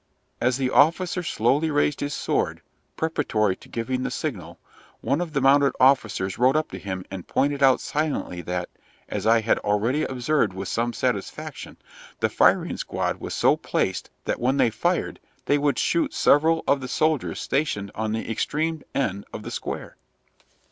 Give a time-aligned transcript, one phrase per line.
[0.41, 2.63] As the officer slowly raised his sword,
[2.97, 4.57] preparatory to giving the signal,
[5.01, 8.67] one of the mounted officers rode up to him and pointed out silently that,
[9.07, 11.77] as I had already observed with some satisfaction,
[12.19, 16.81] the firing squad were so placed that when they fired they would shoot several of
[16.81, 19.97] the soldiers stationed on the extreme end of the square.